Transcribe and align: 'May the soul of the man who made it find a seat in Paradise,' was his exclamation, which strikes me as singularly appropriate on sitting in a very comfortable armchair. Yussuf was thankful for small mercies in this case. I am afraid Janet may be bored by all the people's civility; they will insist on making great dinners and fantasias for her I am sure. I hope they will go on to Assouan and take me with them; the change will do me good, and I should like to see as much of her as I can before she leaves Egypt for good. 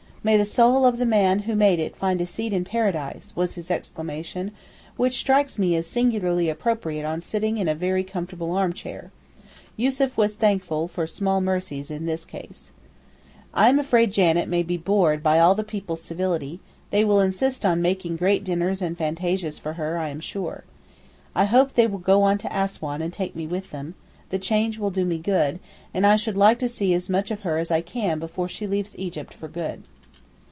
'May 0.23 0.37
the 0.37 0.45
soul 0.45 0.85
of 0.85 0.99
the 0.99 1.05
man 1.07 1.39
who 1.39 1.55
made 1.55 1.79
it 1.79 1.95
find 1.97 2.21
a 2.21 2.27
seat 2.27 2.53
in 2.53 2.63
Paradise,' 2.63 3.33
was 3.35 3.55
his 3.55 3.71
exclamation, 3.71 4.51
which 4.95 5.17
strikes 5.17 5.57
me 5.57 5.75
as 5.75 5.87
singularly 5.87 6.47
appropriate 6.47 7.05
on 7.07 7.21
sitting 7.21 7.57
in 7.57 7.67
a 7.67 7.73
very 7.73 8.03
comfortable 8.03 8.51
armchair. 8.55 9.11
Yussuf 9.75 10.17
was 10.19 10.35
thankful 10.35 10.87
for 10.87 11.07
small 11.07 11.41
mercies 11.41 11.89
in 11.89 12.05
this 12.05 12.23
case. 12.23 12.69
I 13.51 13.67
am 13.67 13.79
afraid 13.79 14.11
Janet 14.13 14.47
may 14.47 14.61
be 14.61 14.77
bored 14.77 15.23
by 15.23 15.39
all 15.39 15.55
the 15.55 15.63
people's 15.63 16.03
civility; 16.03 16.59
they 16.91 17.03
will 17.03 17.19
insist 17.19 17.65
on 17.65 17.81
making 17.81 18.17
great 18.17 18.43
dinners 18.43 18.79
and 18.83 18.95
fantasias 18.95 19.57
for 19.57 19.73
her 19.73 19.97
I 19.97 20.09
am 20.09 20.19
sure. 20.19 20.65
I 21.33 21.45
hope 21.45 21.73
they 21.73 21.87
will 21.87 21.97
go 21.97 22.21
on 22.21 22.37
to 22.37 22.55
Assouan 22.55 23.01
and 23.01 23.11
take 23.11 23.35
me 23.35 23.47
with 23.47 23.71
them; 23.71 23.95
the 24.29 24.37
change 24.37 24.77
will 24.77 24.91
do 24.91 25.03
me 25.03 25.17
good, 25.17 25.59
and 25.95 26.05
I 26.05 26.15
should 26.15 26.37
like 26.37 26.59
to 26.59 26.69
see 26.69 26.93
as 26.93 27.09
much 27.09 27.31
of 27.31 27.39
her 27.39 27.57
as 27.57 27.71
I 27.71 27.81
can 27.81 28.19
before 28.19 28.47
she 28.47 28.67
leaves 28.67 28.95
Egypt 28.99 29.33
for 29.33 29.47
good. 29.47 29.81